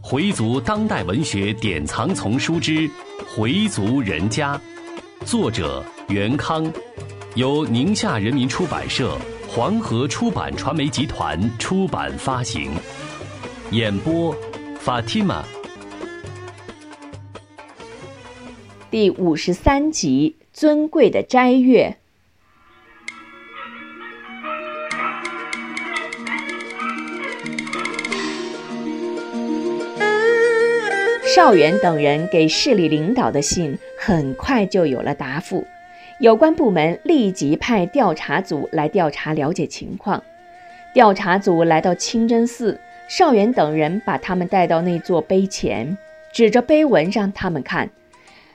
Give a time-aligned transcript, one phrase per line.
[0.00, 2.88] 回族当代文学典藏丛书之
[3.36, 4.56] 《回族人家》，
[5.24, 6.72] 作者袁康，
[7.34, 9.18] 由宁夏人民出版社、
[9.48, 12.70] 黄河出版传媒集团出版发行。
[13.72, 14.32] 演播
[14.84, 15.42] ：Fatima。
[18.92, 21.98] 第五十三集：尊贵的斋月。
[31.36, 35.66] 邵元等人给市里领导的信很快就有了答复，
[36.18, 40.22] 有关部门立即派调查组来调查了解情况。
[40.94, 45.98] 调查组来到清真寺，邵元等人把他们带到那座碑前，
[46.32, 47.90] 指着碑文让他们看。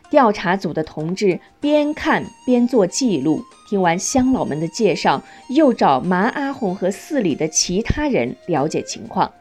[0.09, 5.21] 调查组的同志边看边做记录，听完乡老们的介绍，
[5.55, 9.31] 又找麻阿红和寺里的其他人了解情况。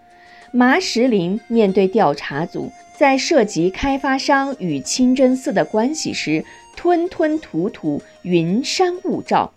[0.53, 2.71] 麻石林面对调查组。
[2.97, 6.45] 在涉及开发商与清真寺的关系时，
[6.77, 9.55] 吞吞吐吐、云山雾罩。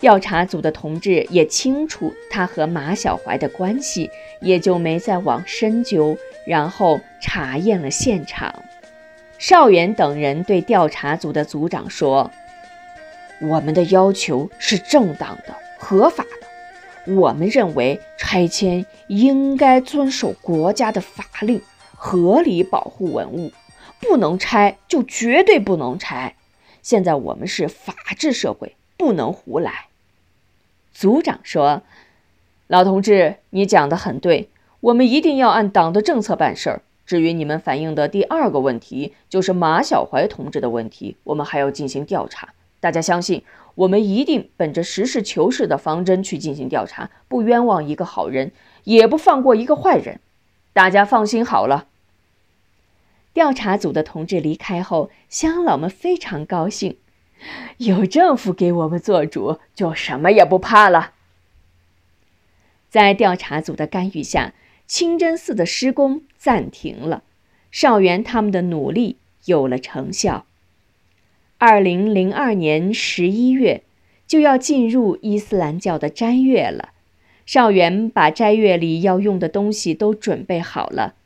[0.00, 6.16] 调查组的同志也清楚他和马小怀的关系，也就没再往深究。
[6.46, 8.62] 然后查验了现场。
[9.36, 12.30] 邵元等人对调查组的组长说
[13.42, 16.24] ：“我们的要求是正当的、合法。
[17.16, 21.60] 我们认为拆迁应该遵守国家的法令。”
[22.00, 23.50] 合理保护文物，
[24.00, 26.36] 不能拆就绝对不能拆。
[26.80, 29.86] 现在我们是法治社会，不能胡来。
[30.92, 31.82] 组长说
[32.68, 34.48] ：“老同志，你讲的很对，
[34.78, 36.82] 我们一定要按党的政策办事儿。
[37.04, 42.50] 至于你们反映的第二个问题，就是马小怀同志的问题，我们还要进行调查。
[42.78, 43.42] 大家相信，
[43.78, 48.50] 我们一定本着实事求是的方针去进行调查，不冤枉一个好人，
[48.82, 50.18] 也不放过一个坏人。
[50.72, 51.86] 大家放心好了。”
[53.32, 56.96] 调查组的同志离开后，乡老们非常高兴，
[57.76, 61.12] 有政府给我们做主，就什么也不怕了。
[62.90, 64.54] 在调查组的干预下，
[64.88, 67.22] 清真寺的施工暂停了，
[67.70, 70.46] 少元他们的努力有了成效。
[71.60, 73.82] 二零零二年十一月，
[74.28, 76.90] 就要进入伊斯兰教的斋月了，
[77.44, 81.16] 少元把斋月里要用的东西都准备好了，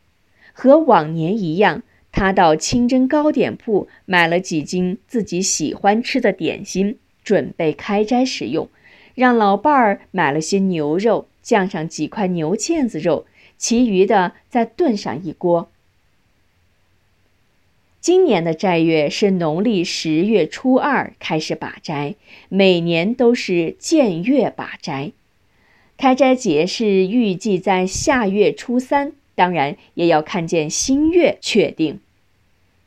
[0.55, 1.83] 和往年一样。
[2.11, 8.71] 他到清真糕点铺买了几斤自己喜欢吃的点心，准备开斋食用。
[9.15, 13.27] 让老伴儿买了些牛肉，酱上几块牛腱子肉，
[13.59, 15.72] 其余的再炖上一锅。
[18.03, 22.17] 今年的斋月是农历十月初二开始把斋，
[22.49, 25.13] 每年都是见月把斋。
[25.97, 29.13] 开斋节是预计在下月初三。
[29.37, 32.01] 当然也要看见新月确定。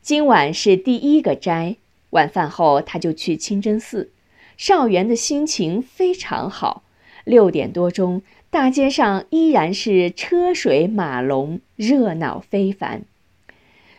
[0.02, 1.76] 今晚是第一个斋，
[2.10, 4.10] 晚饭后他就去清真寺。
[4.58, 6.82] 少元的心情非常好。
[7.24, 13.04] 六点多钟，大街上依然是车水马龙，热闹非凡。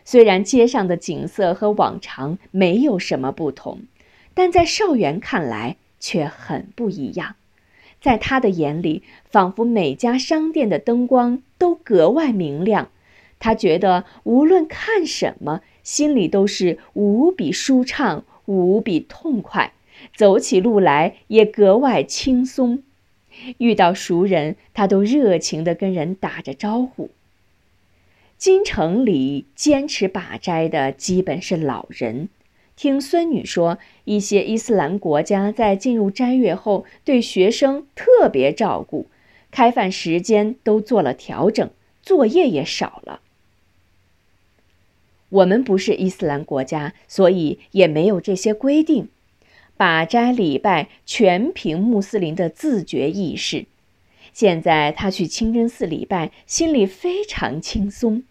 [0.09, 3.81] 虽然街上的景色和往常没有什么不同，
[4.33, 7.35] 但在少元看来却很不一样。
[7.99, 12.87] 在他的眼里，仿佛每家商店的灯光都格外明亮。
[13.37, 19.73] 他觉得无论看什么，心里都是无比舒畅、无比痛快，
[20.15, 22.81] 走起路来也格外轻松。
[23.57, 27.09] 遇到熟人，他都热情地跟人打着招呼。
[28.37, 32.29] 京城里坚持把斋的基本是老人。
[32.75, 39.07] 听孙女说，一些伊斯兰国家在进入斋月后，对学生特别照顾，
[39.49, 41.67] 开饭时间都做了调整，
[42.03, 43.21] 作业也少了。
[45.29, 49.09] 我们不是伊斯兰国家，所以也没有这些规定。
[49.75, 53.65] 把斋礼拜全凭穆斯林的自觉意识。
[54.33, 58.23] 现在他去清真寺礼拜，心里非常轻松。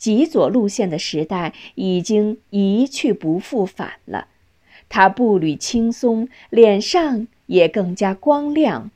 [0.00, 4.28] 极左路线的时代已经一去不复返了，
[4.88, 8.90] 他步履轻松，脸上也更加光亮。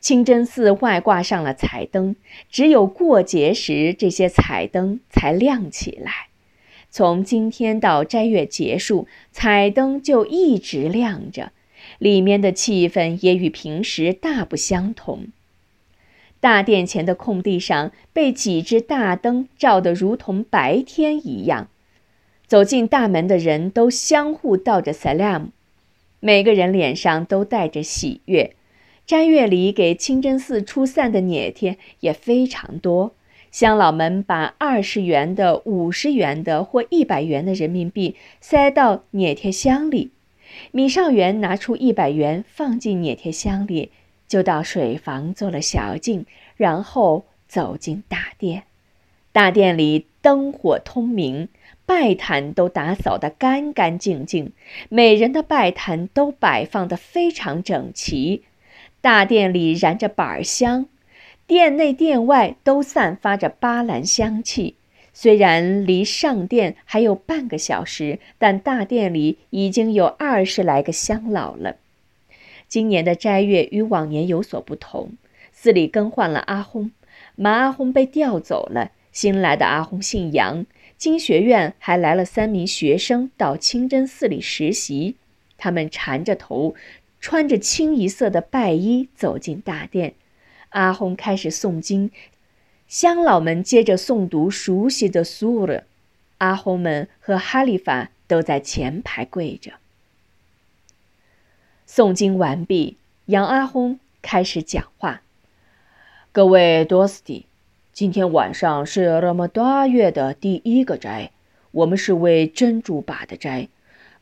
[0.00, 2.16] 清真寺外挂上了彩灯，
[2.50, 6.28] 只有过节时这些彩灯才亮起来。
[6.90, 11.52] 从今天到斋月结束，彩灯就一直亮着，
[11.98, 15.28] 里面的气氛也与平时大不相同。
[16.40, 21.68] 大殿前的空地上被几只大灯照得如同白天一样。
[22.46, 25.48] 走进大门的人都相互道着 salam，
[26.18, 28.54] 每个人脸上都带着喜悦。
[29.06, 33.12] 斋月里给清真寺出散的捏贴也非常多，
[33.50, 40.10] 乡老们把二十元的、五十元的或一百元的人民币塞到碾铁箱里，
[40.70, 43.90] 米少元拿出一百元放进碾铁箱里，
[44.30, 46.24] 就到水房做了小静，
[46.56, 48.62] 然后走进大殿。
[49.32, 51.48] 大殿里灯火通明，
[51.84, 54.52] 拜坛都打扫得干干净净，
[54.88, 58.44] 每人的拜坛都摆放得非常整齐。
[59.00, 60.86] 大殿里燃着板香。
[61.48, 64.76] 殿内殿外都散发着巴兰香气。
[65.12, 71.78] 虽然离上殿还有半个小时，但大殿里已经有二十来个乡老了。
[72.70, 75.14] 今年的斋月与往年有所不同，
[75.50, 76.92] 寺里更换了阿訇，
[77.34, 80.64] 马阿訇被调走了，新来的阿訇姓杨。
[80.96, 85.16] 经学院还来了三名学生到清真寺里实习，
[85.58, 86.76] 他们缠着头，
[87.18, 90.14] 穿着清一色的拜衣走进大殿。
[90.68, 92.12] 阿訇开始诵经，
[92.86, 95.82] 乡老们接着诵读熟悉的苏勒，
[96.38, 99.72] 阿訇们和哈利法都在前排跪着。
[101.92, 102.96] 诵经完毕，
[103.26, 105.22] 杨阿訇开始讲话
[106.30, 107.46] ：“各位多斯蒂，
[107.92, 111.32] 今天晚上是拉玛多月的第一个斋，
[111.72, 113.66] 我们是为真主把的斋。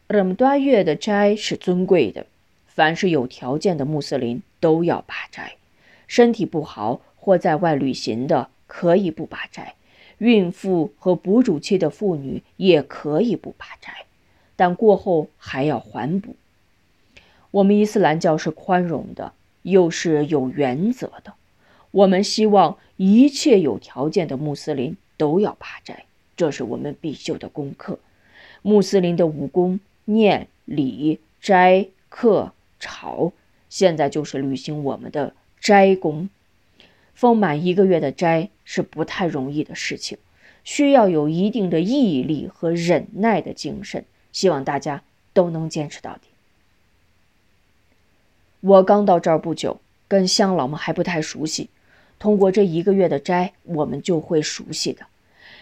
[0.06, 2.24] 拉玛多月的斋是尊贵的，
[2.68, 5.56] 凡是有条件的穆斯林都要把斋。”
[6.08, 9.74] 身体不好或在外旅行的可以不把斋，
[10.16, 14.06] 孕妇和哺乳期的妇女也可以不把斋，
[14.56, 16.34] 但过后还要还补。
[17.50, 21.34] 我们伊斯兰教是宽容的，又是有原则的。
[21.90, 26.04] 我们希望一切有条件的穆斯林都要拔斋，
[26.36, 27.98] 这是我们必修的功课。
[28.62, 33.32] 穆斯林的武功念、礼、斋、课、朝，
[33.70, 35.34] 现在就是履行我们的。
[35.60, 36.30] 斋功，
[37.14, 40.18] 封满一个月的斋是不太容易的事情，
[40.62, 44.04] 需要有一定的毅力和忍耐的精神。
[44.30, 45.02] 希望大家
[45.32, 46.28] 都能坚持到底。
[48.68, 51.70] 我刚到这儿不久，跟乡老们还不太熟悉。
[52.18, 55.06] 通过这一个月的斋，我们就会熟悉的。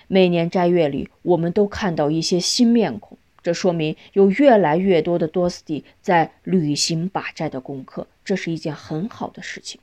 [0.08, 9.80] 每年斋月里，我们都看到一些新面孔，这说明有越来越多的多斯蒂在履行把斋的功课，这是一件很好的事情。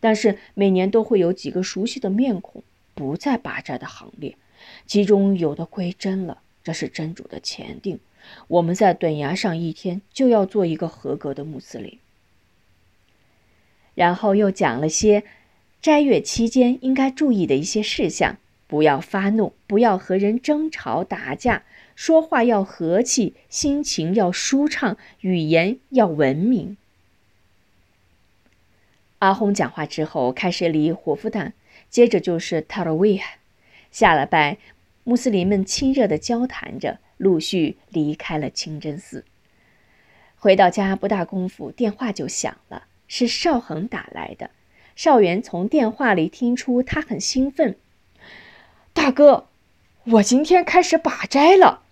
[0.00, 2.62] 但是每年都会有几个熟悉的面孔
[2.94, 4.34] 不在把斋的行列，
[4.86, 7.98] 其中有的归真了，这是真主的前定。
[8.48, 11.98] 我们在断崖上一天就要做一个合格的穆斯林。
[13.96, 15.24] 然后又讲了些
[15.82, 18.36] 斋月期间应该注意的一些事项：
[18.68, 21.64] 不要发怒，不要和人争吵打架，
[21.96, 26.76] 说话要和气，心情要舒畅，语言要文明。
[29.20, 31.54] 阿訇讲话之后，开始离火夫坦，
[31.88, 33.24] 接着就是塔罗维亚。
[33.90, 34.58] 下了拜，
[35.04, 39.24] 穆斯林们亲热地交谈着，陆续离开了清真寺。
[40.36, 44.50] 回到家不大功夫，电话就响了，是邵恒打来的。
[44.94, 47.76] 邵元从电话里听出他很兴奋
[48.94, 49.48] ：“大哥，
[50.04, 51.82] 我今天开始把斋了。”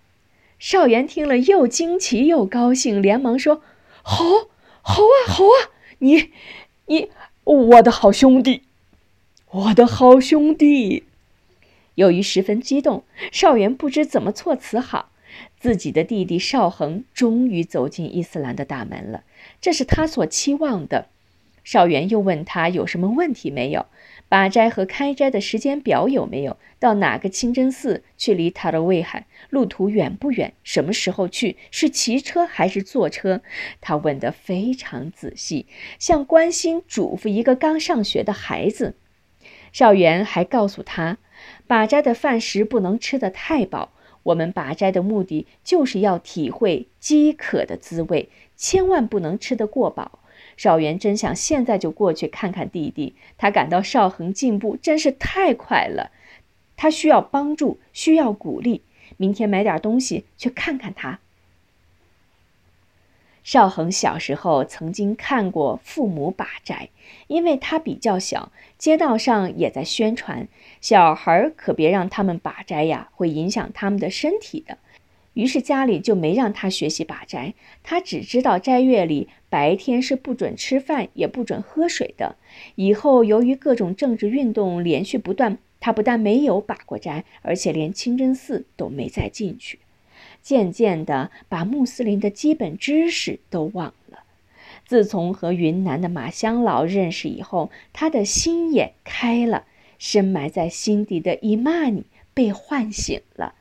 [0.59, 3.61] 邵元听了又惊奇又高兴，连忙说
[4.01, 4.23] ：“好，
[4.81, 6.31] 好啊，好啊，你。”
[6.87, 7.09] 你，
[7.43, 8.61] 我的好兄弟，
[9.49, 11.03] 我的好兄弟。
[11.95, 15.09] 由于十分激动，少元不知怎么措辞好。
[15.59, 19.23] 自己的弟弟邵恒终于走进伊斯兰的大门了，
[19.59, 21.07] 这是他所期望的。
[21.63, 23.87] 少元又问他有什么问题没有。
[24.27, 26.57] 把斋和开斋的时间表有没有？
[26.79, 28.33] 到哪个清真寺去？
[28.33, 30.53] 离塔的威海路途远不远？
[30.63, 31.57] 什么时候去？
[31.69, 33.41] 是骑车还是坐车？
[33.81, 35.67] 他问得非常仔细，
[35.99, 38.95] 像关心嘱咐一个刚上学的孩子。
[39.71, 41.17] 少元还告诉他，
[41.67, 43.93] 把斋的饭食不能吃得太饱。
[44.25, 50.19] 我们拔斋的目的就是要体会饥渴的滋味，千万不能吃得过饱。
[50.57, 56.11] 少元真想现在就过去看看弟弟，他感到少恒进步真是太快了，
[56.75, 58.81] 他需要帮助，需要鼓励。
[59.17, 61.19] 明天买点东西去看看他。
[63.45, 66.89] 少恒小时候曾经看过父母把斋，
[67.27, 70.47] 因为他比较小，街道上也在宣传，
[70.81, 74.79] 小孩可别让他们把斋呀，会影响他们的身体的。
[75.35, 82.37] 于是家里就没让他学习把斋，他只知道斋月里白天是不准吃饭，也不准喝水的。
[82.73, 89.77] 以后由于各种政治运动连续不断，他不但没有把过斋，而且连清真寺都没再进去。
[90.45, 94.19] 渐渐的，把穆斯林的基本知识都忘了。
[94.85, 99.65] 自从和云南的马香老认识以后，他的心也开了。
[99.97, 103.55] 深埋在心底的伊玛尼被唤醒了。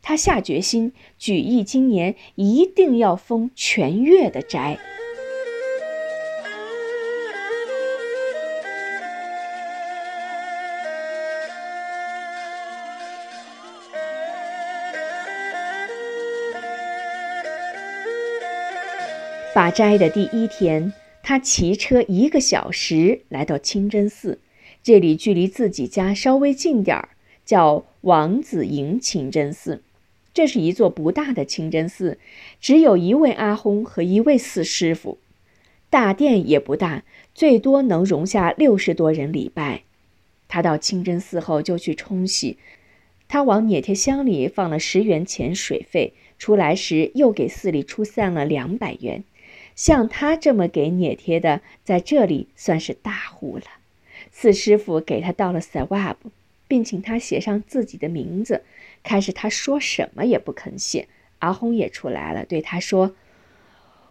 [0.00, 4.78] 他下决心，举义今年一定要封全月的斋。
[19.58, 24.38] 法斋的第一天，他骑车一个小时来到清真寺，
[24.84, 27.08] 这里距离自己家稍微近点儿，
[27.44, 29.82] 叫王子营清真寺。
[30.32, 32.20] 这是一座不大的清真寺，
[32.60, 35.18] 只有一位阿訇和一位四师傅。
[35.90, 37.02] 大殿也不大，
[37.34, 39.82] 最多能容下六十多人礼拜。
[40.46, 42.58] 他到清真寺后就去冲洗，
[43.26, 49.24] 他往碾贴箱里放了十元钱水费，出来时又给寺里出散了两百元。
[49.78, 53.62] 像他这么给捏贴的，在这里算是大户了。
[54.32, 56.16] 四师傅给他倒了 sawab，
[56.66, 58.64] 并请他写上自己的名字。
[59.04, 61.06] 开始他说什么也不肯写。
[61.38, 63.14] 阿訇也出来了，对他说：“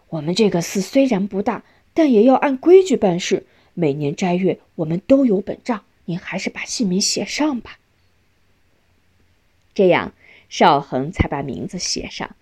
[0.08, 3.44] 我们这个寺虽然不大，但也要按规矩办事。
[3.74, 7.78] 每年斋月我们都有本账，您还是把姓名写上吧。”
[9.76, 10.14] 这样，
[10.48, 12.34] 少恒才把名字写上。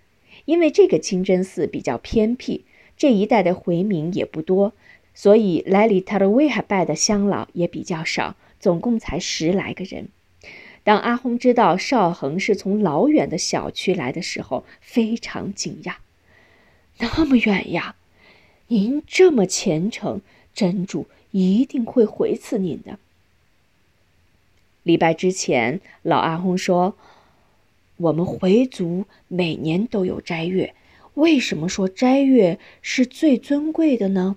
[0.45, 2.65] 因为这个清真寺比较偏僻。
[2.97, 4.73] 这一带的回民也不多，
[5.15, 10.09] 所以来里塔尔威海拜的乡老也比较少，总共才十来个人。
[10.83, 15.97] 当阿訇知道少恒是从老远的小区来的时候，非常惊讶
[17.01, 17.97] ：“那么远呀！
[18.69, 20.21] 您这么虔诚，
[20.55, 22.99] 真主一定会回赐您的。”
[24.85, 26.95] 礼拜之前，老阿訇说
[27.99, 30.75] ：“我们回族每年都有斋月。”
[31.17, 34.37] 为什么说斋月是最尊贵的呢？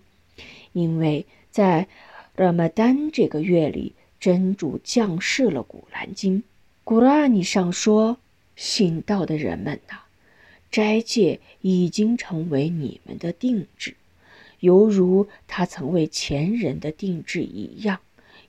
[0.72, 1.90] 因为在
[2.38, 6.40] 拉玛丹这个月里，真主降世了《古兰经》。
[6.86, 8.18] 古兰尼上说
[8.56, 10.04] ：“信道的人们呐，
[10.72, 13.96] 斋戒已经成为你们的定制，
[14.62, 18.00] 犹如他曾为前人的定制一样，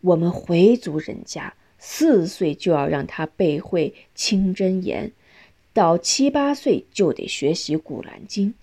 [0.00, 1.52] 我们回族人家。
[1.78, 5.12] 四岁就要让他背会清真言，
[5.72, 8.54] 到七八岁就得学习古兰经。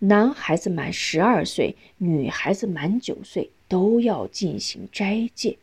[0.00, 5.58] 男孩子满十二岁，女孩子满九岁都要进行斋戒。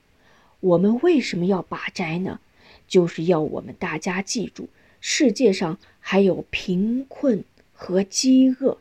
[0.60, 2.40] 我们为什么要把斋呢？
[2.88, 4.68] 就是要我们大家记住，
[5.00, 8.78] 世界上还有贫困和饥饿，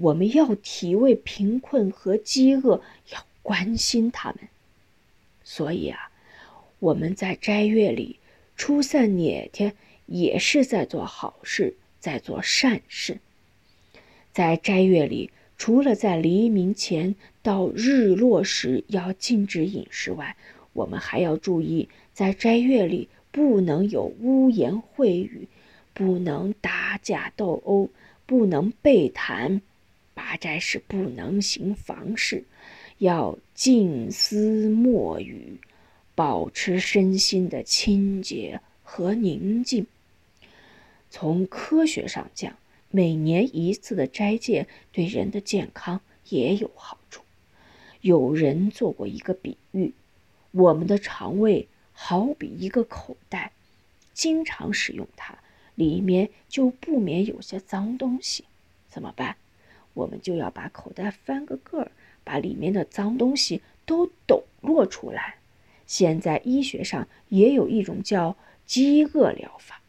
[0.00, 2.82] 我们要体味贫困和饥饿，
[3.12, 4.48] 要关心他们。
[5.44, 6.08] 所以啊。
[6.82, 8.18] 我们在斋月里
[8.56, 9.72] 出散捏贴，
[10.06, 13.20] 也是在做好事，在做善事。
[14.32, 20.34] 在斋月里，除了在黎明前到日落时要禁止饮食外，
[20.72, 25.46] 我们还要注意，在斋月里不能有污言秽语，
[25.94, 27.88] 不能打架斗殴，
[28.26, 29.62] 不能背谈。
[30.14, 32.42] 八斋是不能行房事，
[32.98, 35.60] 要静思默语。
[36.14, 39.86] 保持身心的清洁和宁静。
[41.10, 42.56] 从科学上讲，
[42.90, 47.22] 每年一次的斋戒对人的健康也有好处。
[48.00, 49.92] 有人做过一个比喻：
[50.50, 53.52] 我们的肠胃好比一个口袋，
[54.12, 55.38] 经常使用它，
[55.74, 58.44] 里面就不免有些脏东西。
[58.88, 59.36] 怎么办？
[59.94, 61.90] 我们就要把口袋翻个个儿，
[62.24, 65.36] 把里面的脏东西都抖落出来。
[65.92, 68.34] 现在医学上也有一种叫
[68.64, 69.82] 饥饿疗法。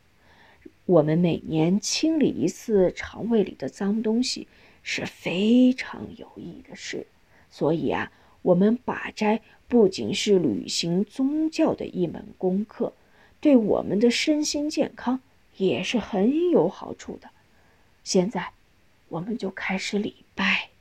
[0.86, 4.50] 我们每年清理一次肠胃里的脏东西
[4.82, 7.08] 是非常有益的事。
[7.50, 12.92] 所以啊，我们把斋不仅是履行宗教的一门功课，
[13.40, 15.22] 对我们的身心健康
[15.56, 17.30] 也是很有好处的。
[18.04, 18.52] 现在，
[19.08, 20.73] 我们就开始礼拜。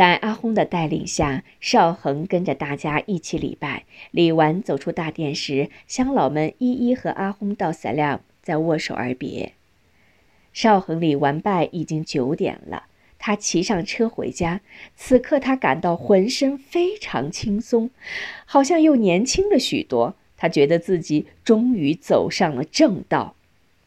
[0.00, 3.84] 在阿訇的带领下，少恒跟着大家一起礼拜。
[4.12, 9.52] 礼完走出大殿时，乡老们一一和阿訇道散亮，再握手而别。
[10.54, 12.84] 少恒礼完拜已经九点了，
[13.18, 14.62] 他骑上车回家。
[14.96, 17.90] 此刻他感到浑身非常轻松，
[18.46, 20.16] 好像又年轻了许多。
[20.38, 23.34] 他觉得自己终于走上了正道，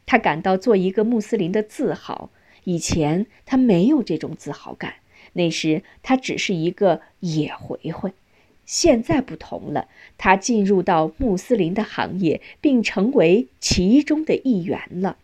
[0.06, 2.30] 他感到做一个穆斯林的自豪。
[2.66, 4.94] 以前他没有这种自豪感。
[5.34, 8.14] 那时他只是一个野回回，
[8.66, 9.88] 现在不同了，
[10.18, 15.18] 他进入到穆斯林的行业，并成为其中的一员了。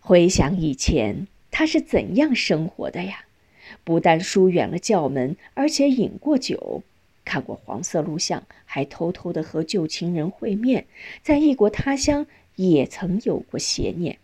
[0.00, 3.24] 回想以前，他是怎样生活的呀？
[3.82, 6.82] 不但疏远了教门，而且饮过酒，
[7.24, 10.86] 看过黄色录像，还偷偷的和旧情人会面，
[11.22, 14.18] 在异国他乡也曾有过邪念。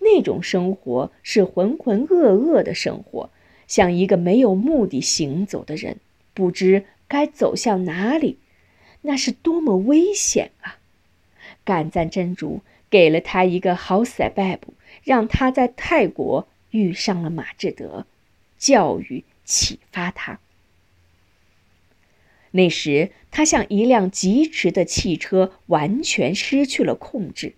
[0.00, 3.30] 那种生活是浑浑噩噩的生活，
[3.66, 5.98] 像一个没有目的行走的人，
[6.32, 8.38] 不知该走向哪里。
[9.02, 10.78] 那是多么危险啊！
[11.64, 18.06] 感赞真主给了他一个好塞拜布，让他在泰国遇上了马志德，
[18.56, 20.40] 教育启发他。
[22.52, 27.54] 那时他像一辆疾驰的汽车，完全失去了控制。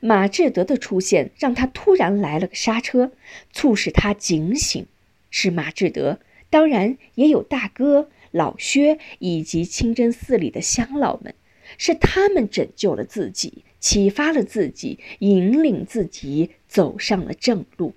[0.00, 3.12] 马志德的出现让他突然来了个刹车，
[3.52, 4.86] 促使他警醒。
[5.30, 6.18] 是马志德，
[6.50, 11.34] 当然也有大哥老薛以及清真寺里的乡老们，
[11.76, 17.94] 是他们拯救了自己，启发了自己，引领自己走上了正路。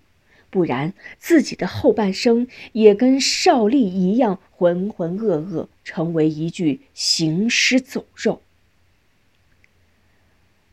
[0.50, 8.42] 不然，自己的后半生也跟少丽一样浑浑噩噩，成为一具行尸走肉。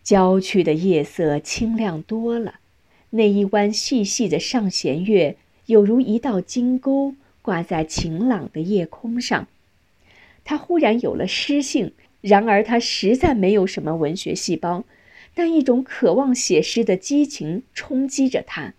[0.02, 2.58] 郊区的夜色清亮多了，
[3.10, 5.36] 那一弯细细的上弦月，
[5.68, 9.46] 有如一道金钩挂在晴朗的夜空上。
[10.42, 14.84] 他忽然有了诗性，然而他实在没有什么文学细胞，
[15.34, 18.72] 但一种渴望写诗的激情冲击着他。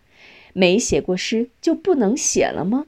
[0.53, 2.87] 没写过诗就不能写了吗？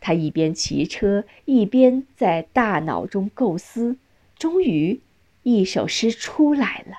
[0.00, 3.96] 他一边骑车，一边在大脑中构思，
[4.38, 5.00] 终于，
[5.42, 6.98] 一首诗出来了。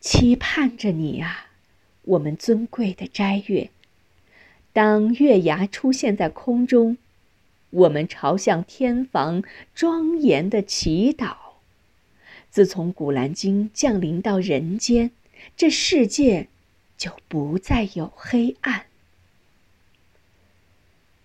[0.00, 1.50] 期盼着你啊，
[2.02, 3.70] 我们尊贵的斋月。
[4.72, 6.96] 当月牙出现在空中，
[7.70, 9.42] 我们朝向天房
[9.74, 11.36] 庄严的祈祷。
[12.50, 15.10] 自从《古兰经》降临到人间，
[15.56, 16.48] 这世界
[16.96, 18.86] 就不再有黑暗。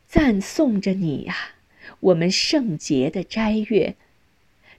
[0.07, 1.35] 赞颂着你呀，
[1.99, 3.95] 我们圣洁的斋月。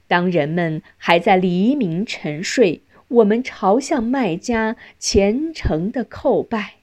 [0.07, 2.81] 当人们还在黎明沉睡。
[3.09, 6.76] 我们朝向卖家虔诚的叩拜。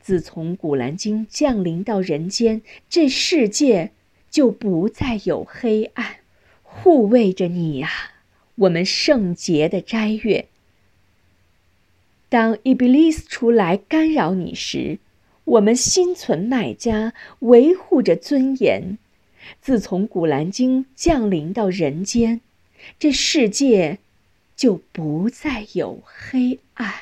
[0.00, 3.90] 自从《古兰经》降临到人间，这世界
[4.30, 6.16] 就不再有黑暗。
[6.62, 7.88] 护卫着你呀，
[8.54, 10.46] 我们圣洁的斋月。
[12.28, 14.98] 当伊比利斯出来干扰你时，
[15.44, 18.98] 我们心存卖家，维护着尊严。
[19.60, 22.40] 自从《古兰经》降临到人间，
[22.98, 23.98] 这世界。
[24.56, 26.94] 就不再有黑暗。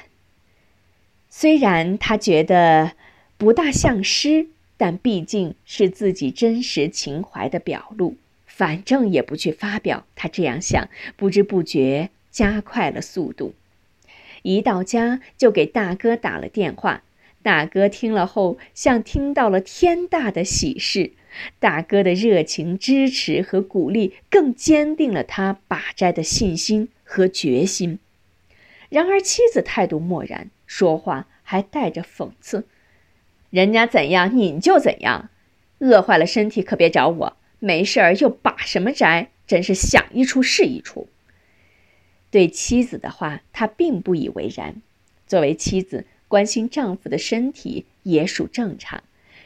[1.34, 2.92] 虽然他觉得
[3.38, 8.16] 不大像诗，但毕竟是自己真实情怀的表露。
[8.44, 13.54] 反正也不去发表，他这样想，不知不觉加快了速度。
[14.42, 17.02] 一到家就给大哥打了电话，
[17.42, 21.12] 大哥听了后像听到了天大的喜事。
[21.58, 26.90] 大哥的热情支持和鼓励，更坚定了他把债的信心。
[27.04, 27.98] 和决心。
[28.90, 32.66] 然而妻子态度漠然，说话还带着讽刺
[33.50, 35.28] ：“人家怎样，你就怎样，
[35.80, 37.36] 饿坏了身体可别找我。
[37.58, 41.08] 没事儿又把什么摘，真是想一出是一出。”
[42.32, 44.80] 对妻子的话，他并不以为然。
[45.26, 49.04] 作为妻子，关心丈夫的身体也属正常。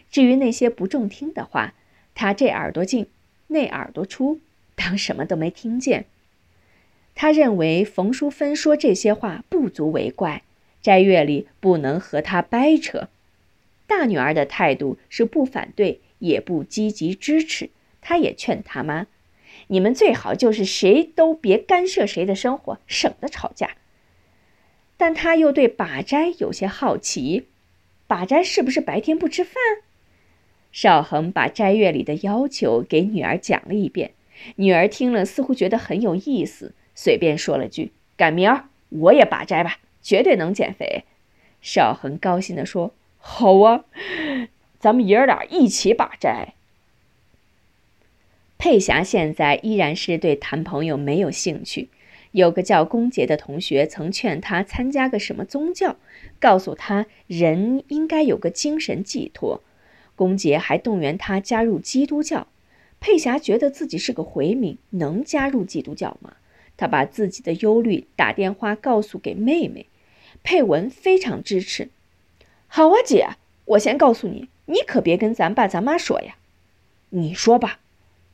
[0.09, 1.75] 至于那些不中听的话，
[2.15, 3.09] 他这耳朵进，
[3.49, 4.39] 那耳朵出，
[4.77, 6.05] 当什么都没听见。
[7.17, 10.43] 他认为冯淑芬说这些话不足为怪，
[10.87, 13.09] 斋月里不能和他掰扯。
[13.89, 17.71] 大女儿的态度是不反对，也不积极支持。
[18.01, 19.09] 他也劝他妈
[19.67, 23.71] ：“你们最好就是谁都别干涉谁的生活，省得吵架。”
[24.97, 27.49] 但他又对把斋有些好奇
[28.07, 29.55] ：“把斋是不是白天不吃饭？”
[30.71, 34.13] 少恒把斋月里的要求给女儿讲了一遍，
[34.55, 36.75] 女儿听了似乎觉得很有意思。
[36.95, 41.03] 随便说了句：“赶明儿我也把斋吧，绝对能减肥。”
[41.61, 43.85] 少恒高兴地说：“好啊，
[44.79, 46.55] 咱们爷儿俩一起把斋。”
[48.57, 51.89] 佩霞现在依然是对谈朋友没有兴趣。
[52.31, 55.97] 有个叫龚杰的同学曾劝他参加个什么宗教，
[56.39, 59.63] 告诉他人应该有个精神寄托。
[60.15, 62.47] 龚杰还动员他加入基督教。
[63.01, 66.35] 佩霞觉得自己是个回民，能加入基督教吗？
[66.77, 69.87] 他把自己的忧虑打电话告诉给妹妹，
[70.47, 71.91] 佩文非常支持。
[72.69, 73.31] 好啊，姐，
[73.65, 76.37] 我先告诉你，你可别跟咱爸咱妈说呀。
[77.11, 77.81] 你说吧，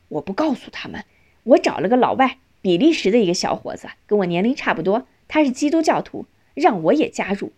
[0.09, 1.05] 我不告诉他们。
[1.41, 7.51] 我找了个老外，比利时的一个小伙子，跟我年龄差不多，他是基督教徒，让我也加入。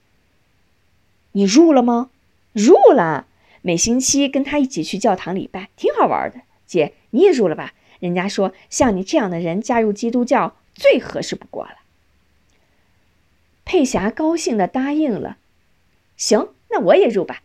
[1.34, 2.10] 你入了吗？
[2.54, 3.28] 入了。
[3.62, 6.42] 每星期跟他一起去教堂礼拜，挺好玩的。
[6.66, 7.74] 姐，你也入了吧？
[8.00, 11.76] 人家说像你这样的人加入基督教最合适不过了。
[13.66, 15.38] 佩霞高兴地答应了。
[16.16, 17.42] 行，那我也入吧。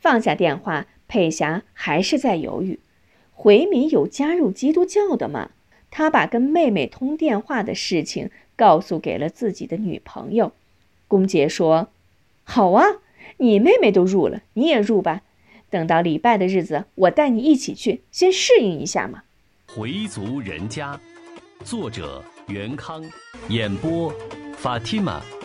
[0.00, 2.80] 放下电话，佩霞还是在犹豫。
[3.32, 5.50] 回民有加入基督教的吗？
[5.90, 10.52] 他把跟妹妹通电话的事情告诉给了自己的女朋友。
[11.06, 11.88] 公杰说
[12.42, 12.84] ：“好啊，
[13.36, 15.22] 你妹妹都入了，你也入吧。
[15.70, 19.22] 等到礼拜的日子，我带你一起去，先适应一下嘛。”
[19.68, 20.98] 回族人家，
[21.64, 23.04] 作者袁康，
[23.48, 24.12] 演播
[24.64, 25.43] 法蒂玛。